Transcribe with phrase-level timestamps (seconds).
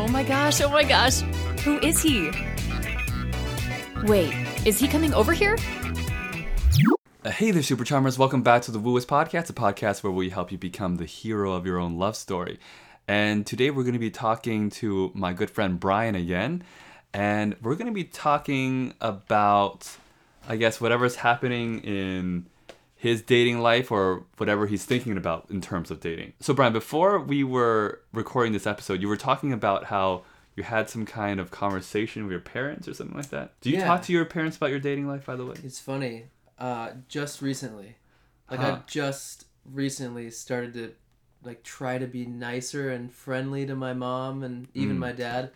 [0.00, 1.20] Oh my gosh, oh my gosh.
[1.60, 2.30] Who is he?
[4.04, 4.34] Wait,
[4.64, 5.58] is he coming over here?
[7.22, 8.18] Uh, hey there, Super Charmers.
[8.18, 11.52] Welcome back to the Wooist Podcast, a podcast where we help you become the hero
[11.52, 12.58] of your own love story.
[13.06, 16.64] And today we're going to be talking to my good friend Brian again.
[17.12, 19.86] And we're going to be talking about,
[20.48, 22.46] I guess, whatever's happening in
[23.00, 26.34] his dating life or whatever he's thinking about in terms of dating.
[26.38, 30.22] So, Brian, before we were recording this episode, you were talking about how
[30.54, 33.58] you had some kind of conversation with your parents or something like that.
[33.62, 33.86] Do you Yeah.
[33.86, 35.54] talk to your parents about your dating life, by the way?
[35.64, 36.26] It's funny.
[36.58, 37.96] Uh, just recently,
[38.50, 38.66] like Huh.
[38.66, 40.92] I just recently started to
[41.42, 45.00] like try to be nicer and friendly to my mom and even Mm.
[45.00, 45.52] my dad.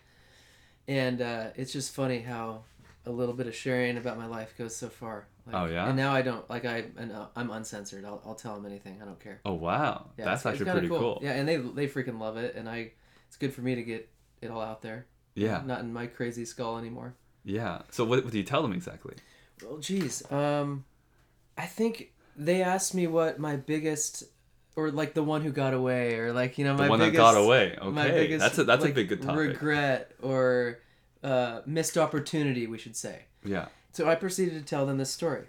[0.89, 2.65] And uh, it's just funny how
[3.05, 5.27] a little bit of sharing about my life goes so far.
[5.47, 5.87] Like, Oh, yeah?
[5.89, 8.05] And now I don't like I and uh, I'm uncensored.
[8.05, 9.01] I'll, I'll tell them anything.
[9.03, 9.41] I don't care.
[9.45, 10.11] Oh, wow.
[10.19, 11.19] Yeah, That's actually pretty cool.
[11.23, 12.93] Yeah, and they they freaking love it, and I
[13.29, 14.09] it's good for me to get
[14.41, 15.07] it all out there.
[15.35, 15.63] Yeah.
[15.67, 17.15] Not in my crazy skull anymore.
[17.45, 17.83] Yeah.
[17.91, 19.15] So what, what do you tell them exactly?
[19.63, 20.23] Well, geez.
[20.33, 20.85] Um,
[21.59, 24.25] I think they asked me what my biggest,
[24.77, 27.17] or like the one who got away, or like you know The my one biggest,
[27.17, 27.77] that got away.
[27.83, 28.13] my Okay.
[28.19, 29.37] biggest, That's a that's a big good topic.
[29.39, 30.79] Regret or
[31.23, 33.25] uh, missed opportunity, we should say.
[33.45, 33.67] Yeah.
[33.95, 35.45] So I proceeded to tell them this story.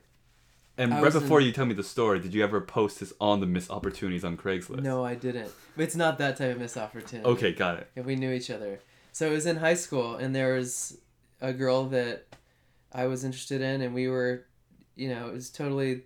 [0.78, 3.00] And I right was before in- you tell me the story, did you ever post
[3.00, 4.84] this on the missed opportunities on Craigslist?
[4.84, 5.52] No, I didn't.
[5.78, 7.28] It's not that type of missed opportunity.
[7.28, 7.90] Okay, got it.
[7.96, 8.80] And we knew each other.
[9.14, 10.98] So it was in high school, and there was
[11.42, 12.36] a girl that
[12.92, 14.46] I was interested in, and we were,
[14.96, 16.04] you know, it was totally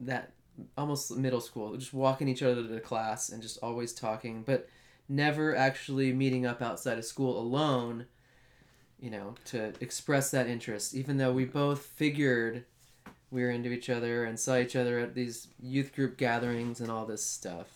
[0.00, 0.32] that
[0.76, 4.68] almost middle school, just walking each other to class and just always talking, but
[5.08, 8.06] never actually meeting up outside of school alone,
[9.06, 12.64] you know, to express that interest, even though we both figured
[13.30, 16.90] we were into each other and saw each other at these youth group gatherings and
[16.90, 17.66] all this stuff.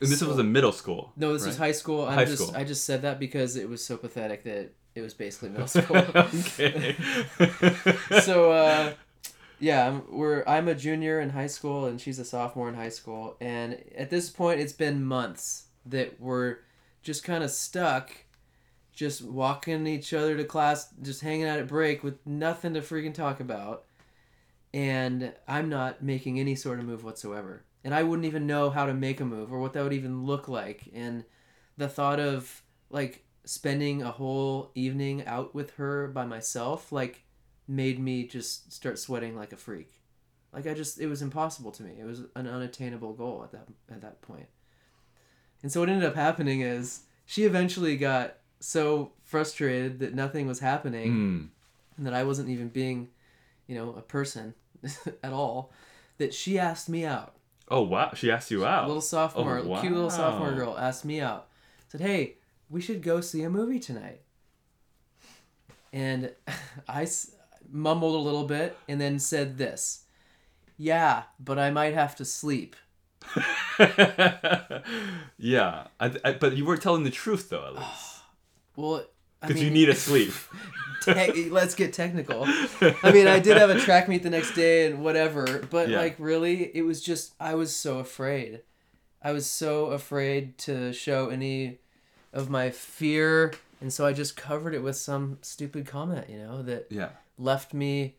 [0.00, 1.12] And this So- was a middle school.
[1.16, 2.04] No, this was high school.
[2.06, 2.56] I'm High just school.
[2.56, 5.96] I just said that because it was so pathetic that it was basically middle school.
[5.96, 6.94] okay.
[8.22, 8.92] so uh,
[9.58, 12.88] yeah, I'm, we're I'm a junior in high school and she's a sophomore in high
[12.90, 16.58] school, and at this point it's been months that we're
[17.02, 18.12] just kind of stuck,
[18.98, 23.14] just walking each other to class, just hanging out at break with nothing to freaking
[23.14, 23.84] talk about,
[24.74, 28.86] and I'm not making any sort of move whatsoever, and I wouldn't even know how
[28.86, 31.24] to make a move or what that would even look like, and
[31.76, 37.22] the thought of like spending a whole evening out with her by myself like
[37.68, 40.00] made me just start sweating like a freak.
[40.52, 41.92] Like i just it was impossible to me.
[42.00, 44.48] It was an unattainable goal at that at that point.
[45.62, 50.60] and so what ended up happening is she eventually got so frustrated that nothing was
[50.60, 51.48] happening Mm.
[51.96, 53.08] and that i wasn't even being
[53.66, 54.54] you know a person
[55.22, 55.70] at all
[56.18, 57.34] that she asked me out
[57.70, 58.86] Oh wow, she asked you out.
[58.86, 61.48] little sophomore, Oh, cute little sophomore girl asked me out.
[61.88, 62.36] Said, "Hey,
[62.70, 64.22] we should go see a movie tonight."
[65.92, 66.32] And
[66.88, 67.32] I s-
[67.70, 70.04] mumbled a little bit and then said this,
[70.78, 72.74] "Yeah, but I might have to sleep."
[75.38, 78.07] yeah, I, I, but you were telling the truth though, at least,
[78.78, 79.04] Well,
[79.40, 80.32] because you need a sleep.
[81.02, 82.44] te- let's get technical.
[83.02, 85.98] I mean, I did have a track meet the next day and whatever, but Yeah.
[85.98, 88.60] like really, it was just I was so afraid.
[89.20, 91.78] I was so afraid to show any
[92.32, 96.62] of my fear, and so I just covered it with some stupid comment, you know,
[96.62, 97.08] that yeah.
[97.36, 98.14] left me,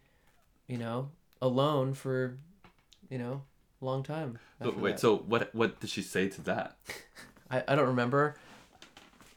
[0.68, 1.10] you know,
[1.42, 2.38] alone for,
[3.10, 3.44] you know,
[3.82, 4.40] a long time.
[4.60, 5.00] But wait, that.
[5.00, 5.56] so what?
[5.56, 6.76] What did she say to that?
[7.50, 8.36] I, I don't remember.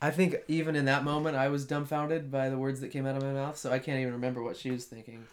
[0.03, 3.17] I think even in that moment, I was dumbfounded by the words that came out
[3.17, 5.25] of my mouth, so I can't even remember what she was thinking.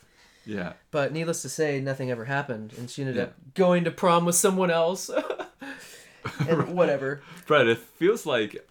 [0.46, 0.74] Yeah.
[0.92, 3.24] But needless to say, nothing ever happened, and she ended Yeah.
[3.24, 5.10] up going to prom with someone else.
[6.48, 7.22] and whatever.
[7.48, 8.66] Brett, it feels like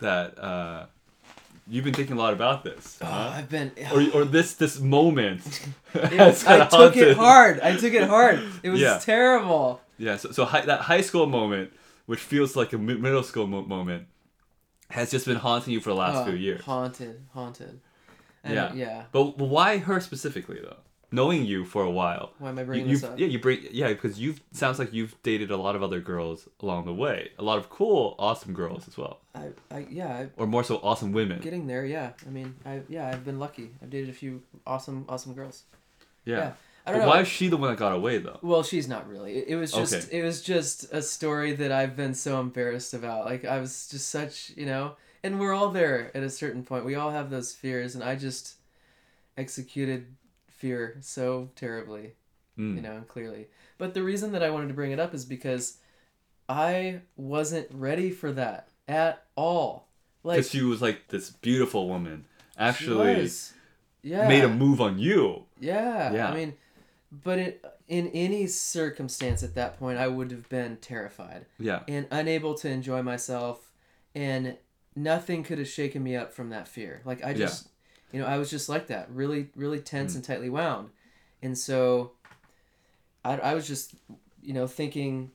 [0.00, 0.86] that uh,
[1.68, 3.32] you've been thinking a lot about this, Oh, huh?
[3.34, 3.72] I've been.
[3.92, 5.42] or or this this moment.
[5.94, 7.60] It- I took it hard.
[7.60, 8.40] I took it hard.
[8.62, 8.98] It was Yeah.
[8.98, 9.80] terrible.
[9.98, 11.72] Yeah, so, so high, that high school moment,
[12.06, 14.06] which feels like a middle school mo- moment,
[14.90, 16.62] has just been haunting you for the last Oh, few years.
[16.62, 17.80] Haunted, haunted.
[18.44, 18.72] And Yeah.
[18.74, 19.04] yeah.
[19.12, 20.76] But, but why her specifically though?
[21.12, 23.18] Knowing you for a while, Why am I you, bringing you've this up?
[23.18, 26.48] yeah you bring yeah because you've sounds like you've dated a lot of other girls
[26.60, 30.28] along the way, a lot of cool, awesome girls as well, I, I, yeah, I,
[30.36, 31.40] or more so awesome women.
[31.40, 31.84] getting there.
[31.84, 32.10] Yeah.
[32.24, 33.70] I mean, I, yeah, I've been lucky.
[33.82, 35.64] I've dated a few awesome, awesome girls.
[36.24, 36.36] Yeah.
[36.36, 36.52] yeah.
[36.86, 37.08] I don't know.
[37.08, 38.38] why is she the one that got away though?
[38.42, 39.36] Well, she's not really.
[39.38, 40.18] It, it was just Okay.
[40.18, 43.26] it was just a story that I've been so embarrassed about.
[43.26, 46.84] Like I was just such, you know, and we're all there at a certain point.
[46.84, 48.54] We all have those fears and I just
[49.36, 50.06] executed
[50.48, 52.12] fear so terribly,
[52.58, 52.76] Mm.
[52.76, 53.46] you know, and clearly.
[53.78, 55.78] But the reason that I wanted to bring it up is because
[56.48, 59.88] I wasn't ready for that at all.
[60.22, 63.52] Like because she was like this beautiful woman she actually was.
[64.02, 65.44] yeah, made a move on you.
[65.60, 66.30] Yeah, Yeah.
[66.30, 66.54] I mean,
[67.12, 71.82] but it, in any circumstance at that point, I would have been terrified Yeah.
[71.88, 73.72] and unable to enjoy myself,
[74.14, 74.56] and
[74.94, 77.02] nothing could have shaken me up from that fear.
[77.04, 77.46] Like I Yeah.
[77.46, 77.68] just,
[78.12, 80.16] you know, I was just like that, really, really tense Mm.
[80.16, 80.90] and tightly wound,
[81.42, 82.12] and so,
[83.24, 83.94] I, I was just,
[84.42, 85.30] you know, thinking,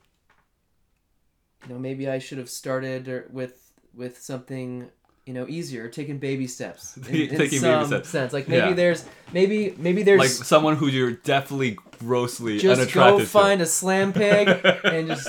[1.66, 3.62] you know, maybe I should have started or- with
[3.94, 4.90] with something.
[5.26, 6.96] You know, easier, taking baby steps.
[6.96, 8.08] In, in Taking baby some steps.
[8.08, 8.74] sense, like maybe Yeah.
[8.74, 13.66] there's, maybe maybe there's Like someone who you're definitely grossly just unattracted go find a
[13.66, 14.46] slam pig
[14.84, 15.28] and just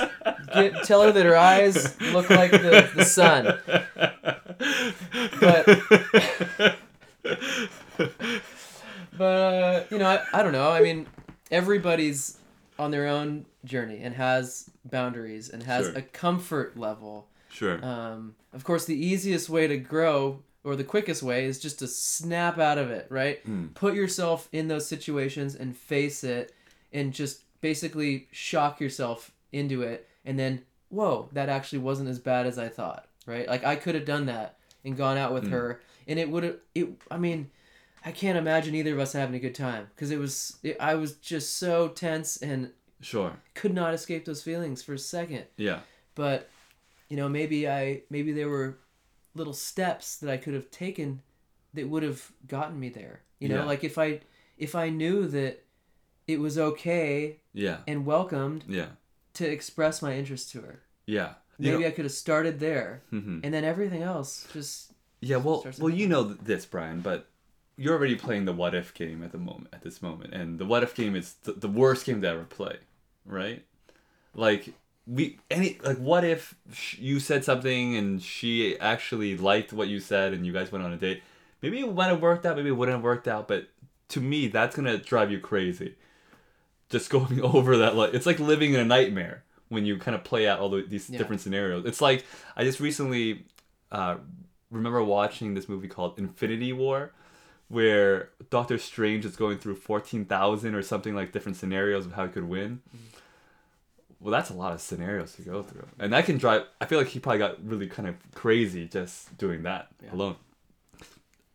[0.53, 3.57] get tell her that her eyes look like the, the sun.
[9.17, 10.69] But uh, you know, I, I don't know.
[10.69, 11.07] I mean,
[11.49, 12.37] everybody's
[12.77, 15.97] on their own journey and has boundaries and has Sure.
[15.97, 17.27] a comfort level.
[17.57, 17.83] Sure.
[17.83, 21.87] Um, of course, the easiest way to grow or the quickest way is just to
[21.87, 23.45] snap out of it, right?
[23.47, 23.73] Mm.
[23.73, 26.53] Put yourself in those situations and face it
[26.93, 32.45] and just basically shock yourself into it and then, whoa, that actually wasn't as bad
[32.45, 33.47] as I thought, right?
[33.47, 35.51] Like I could have done that and gone out with Mm.
[35.51, 37.49] her and it would have it I mean,
[38.05, 40.95] I can't imagine either of us having a good time because it was it, I
[40.95, 42.71] was just so tense and
[43.01, 43.33] Sure.
[43.53, 45.79] could not escape those feelings for a second Yeah.
[46.15, 46.49] but
[47.09, 48.77] you know maybe i maybe there were
[49.35, 51.21] little steps that i could have taken
[51.73, 53.65] that would have gotten me there you know Yeah.
[53.65, 54.19] like if i
[54.57, 55.63] if i knew that
[56.27, 57.77] it was okay Yeah.
[57.87, 58.89] and welcomed Yeah.
[59.35, 61.35] to express my interest to her Yeah.
[61.59, 63.41] You maybe know- i could have started there Mhm.
[63.43, 67.27] and then everything else just Yeah, well, well, you know this, Brian, but
[67.75, 70.65] you're already playing the what if game at the moment, at this moment, and the
[70.65, 72.77] what if game is the, the worst game to ever play,
[73.25, 73.65] right?
[74.35, 74.73] Like
[75.07, 79.99] we any like what if sh- you said something and she actually liked what you
[79.99, 81.23] said and you guys went on a date?
[81.61, 83.67] Maybe it might have worked out, maybe it wouldn't have worked out, but
[84.09, 85.95] to me, that's gonna drive you crazy.
[86.89, 90.23] Just going over that, like it's like living in a nightmare when you kind of
[90.23, 91.17] play out all the, these Yeah.
[91.17, 91.85] different scenarios.
[91.85, 92.25] It's like
[92.55, 93.45] I just recently
[93.91, 94.17] uh,
[94.71, 97.11] remember watching this movie called Infinity War,
[97.69, 102.25] where Doctor Strange is going through fourteen thousand or something like different scenarios of how
[102.27, 102.81] he could win.
[104.19, 106.63] Well, that's a lot of scenarios to go through, and that can drive.
[106.81, 110.13] I feel like he probably got really kind of crazy just doing that Yeah.
[110.13, 110.35] alone.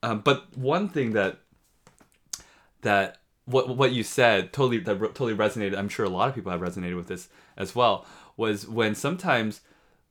[0.04, 1.38] Um, but one thing that
[2.82, 5.76] that what what you said totally that re- totally resonated.
[5.76, 8.06] I'm sure a lot of people have resonated with this as well.
[8.36, 9.60] Was when sometimes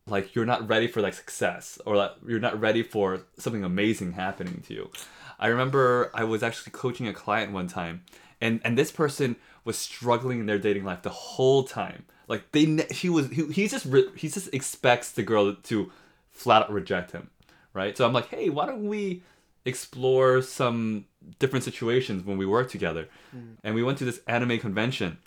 [0.08, 4.14] like you're not ready for like success or like you're not ready for something amazing
[4.14, 4.92] happening to you.
[5.40, 8.04] I remember I was actually coaching a client one time,
[8.40, 12.06] and and this person was struggling in their dating life the whole time.
[12.32, 15.92] Like they, ne- he was he, he just re- he just expects the girl to
[16.32, 17.30] flat out reject him,
[17.74, 17.98] right?
[17.98, 19.22] So I'm like, hey, why don't we
[19.66, 21.04] explore some
[21.40, 23.10] different situations when we work together?
[23.36, 23.56] Mm.
[23.66, 25.18] And we went to this anime convention,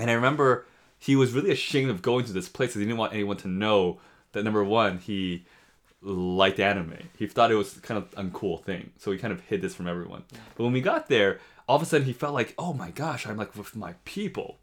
[0.00, 0.66] and I remember
[0.98, 3.48] he was really ashamed of going to this place because he didn't want anyone to
[3.48, 4.00] know
[4.32, 5.44] that number one he
[6.02, 6.98] liked anime.
[7.16, 9.86] He thought it was kind of uncool thing, so he kind of hid this from
[9.86, 10.24] everyone.
[10.56, 13.28] But when we got there, all of a sudden he felt like, oh my gosh,
[13.28, 14.58] I'm like with my people.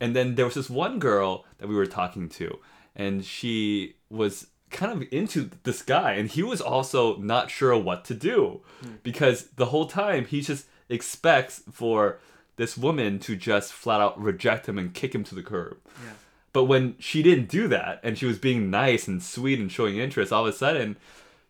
[0.00, 2.58] And then there was this one girl that we were talking to,
[2.94, 8.04] and she was kind of into this guy, and he was also not sure what
[8.06, 8.94] to do hmm.
[9.02, 12.18] because the whole time he just expects for
[12.56, 15.78] this woman to just flat out reject him and kick him to the curb.
[16.04, 16.12] Yeah.
[16.52, 19.98] But when she didn't do that and she was being nice and sweet and showing
[19.98, 20.96] interest, all of a sudden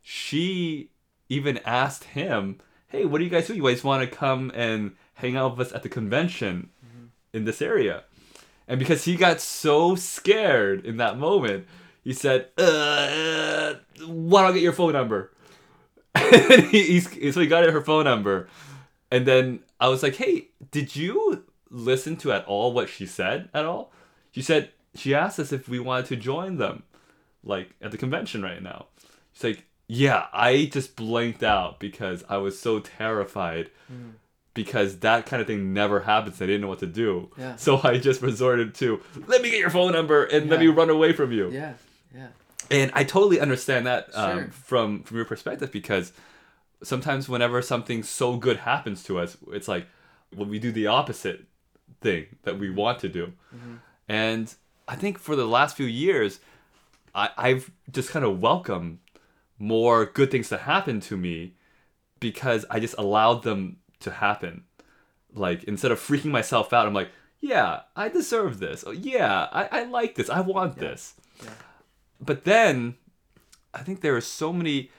[0.03, 0.91] she
[1.29, 3.55] even asked him, Hey, what do you guys do?
[3.55, 7.07] You guys want to come and hang out with us at the convention mm-hmm.
[7.33, 8.05] in this area?
[8.68, 11.66] And because he got so scared in that moment,
[12.02, 13.75] he said, uh,
[14.06, 15.32] why don't I get your phone number?
[16.14, 18.49] and he, so he got her phone number.
[19.11, 23.49] And then I was like, hey, did you listen to at all what she said
[23.54, 23.92] at all?
[24.32, 26.82] She said, she asked us if we wanted to join them,
[27.44, 28.87] like at the convention right now.
[29.32, 33.70] She's like, yeah, I just blanked out because I was so terrified
[34.57, 36.43] because that kind of thing never happens.
[36.43, 37.31] I didn't know what to do.
[37.39, 37.55] Yeah.
[37.57, 40.91] So I just resorted to, let me get your phone number and let me run
[40.91, 41.51] away from you.
[41.53, 41.75] yeah
[42.13, 42.29] yeah
[42.71, 46.13] And I totally understand that um, from from your perspective because
[46.83, 49.87] sometimes whenever something so good happens to us, it's like
[50.35, 51.45] well, we do the opposite
[52.01, 53.33] thing that we want to do.
[54.09, 54.53] And
[54.89, 56.41] I think for the last few years,
[57.15, 58.99] I, I've just kind of welcomed
[59.59, 61.55] more good things to happen to me
[62.21, 64.65] because I just allowed them to happen.
[65.35, 67.11] Like instead of freaking myself out, I'm like,
[67.41, 68.85] yeah, I deserve this.
[68.87, 70.31] Oh, yeah, I, I like this.
[70.31, 71.15] I want this.
[71.43, 71.51] Yeah.
[72.21, 72.97] But then
[73.75, 74.91] I think there are so many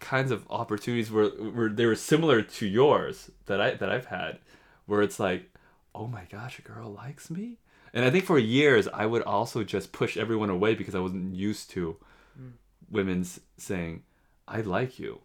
[0.00, 4.38] kinds of opportunities where where they were similar to yours that I that I've had,
[4.86, 5.50] where it's like,
[5.94, 7.58] oh my gosh, a girl likes me,
[7.94, 11.34] and I think for years I would also just push everyone away because I wasn't
[11.34, 11.96] used to
[12.38, 12.52] mm.
[12.90, 14.02] women's saying,
[14.46, 15.20] I like you.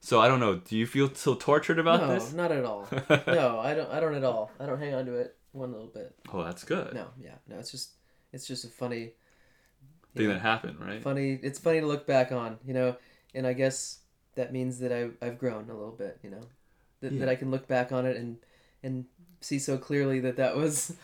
[0.00, 0.56] So I don't know.
[0.56, 2.32] Do you feel so tortured about no, this?
[2.32, 2.88] not at all.
[3.10, 3.90] no, I don't.
[3.90, 4.50] I don't at all.
[4.58, 6.14] I don't hang on to it one little bit.
[6.32, 6.94] Oh, that's good.
[6.94, 7.58] No, yeah, no.
[7.58, 7.90] It's just,
[8.32, 9.12] it's just a funny,
[10.16, 11.02] Thing that happened, right?
[11.02, 11.38] funny.
[11.42, 12.96] It's funny to look back on, you know.
[13.34, 13.98] And I guess
[14.36, 16.40] that means that I I've grown a little bit, you know,
[17.00, 18.38] that, that I can look back on it and
[18.82, 19.04] and
[19.40, 20.94] see so clearly that that was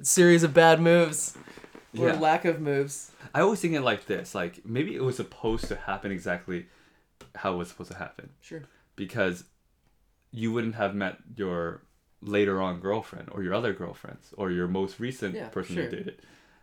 [0.00, 1.36] a series of bad moves
[1.98, 2.18] or Yeah.
[2.20, 3.10] lack of moves.
[3.34, 4.34] I always think it like this.
[4.34, 6.66] Like maybe it was supposed to happen exactly
[7.42, 8.30] how it was supposed to happen.
[8.40, 8.62] Sure.
[8.96, 9.44] because
[10.30, 11.82] you wouldn't have met your
[12.20, 15.84] later on girlfriend or your other girlfriends or your most recent Yeah, person sure.
[15.84, 16.16] you dated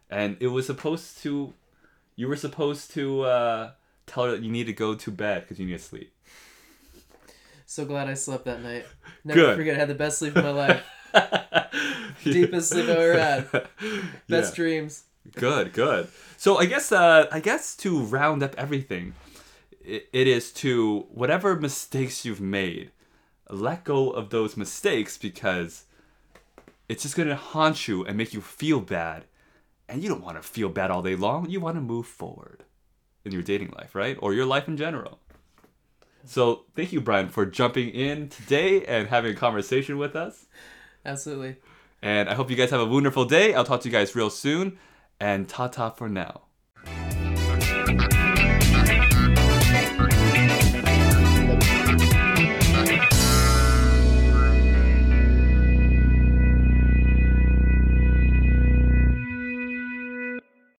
[0.09, 1.53] and it was supposed to
[2.15, 3.71] you were supposed to uh,
[4.05, 6.11] tell her that you need to go to bed because you need to sleep
[7.65, 8.85] So glad I slept that night.
[9.23, 9.55] Never Good.
[9.57, 10.83] forget, I had the best sleep of my life.
[12.23, 13.47] Deepest sleep I've ever had.
[14.29, 14.55] Best Yeah.
[14.55, 15.03] dreams.
[15.33, 16.07] Good, good.
[16.37, 19.13] So I guess uh, I guess to round up everything,
[19.85, 22.91] it, it is to whatever mistakes you've made,
[23.49, 25.85] let go of those mistakes because
[26.89, 29.25] it's just gonna haunt you and make you feel bad,
[29.87, 31.49] and you don't want to feel bad all day long.
[31.49, 32.63] You want to move forward
[33.23, 35.19] in your dating life, right, or your life in general.
[36.25, 40.45] So thank you, Brian, for jumping in today and having a conversation with us.
[41.05, 41.57] Absolutely.
[42.01, 43.53] And I hope you guys have a wonderful day.
[43.53, 44.77] I'll talk to you guys real soon.
[45.19, 46.41] And ta ta for now.